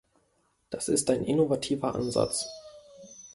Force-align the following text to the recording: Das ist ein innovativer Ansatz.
Das 0.71 0.89
ist 0.89 1.11
ein 1.11 1.23
innovativer 1.25 1.93
Ansatz. 1.93 2.47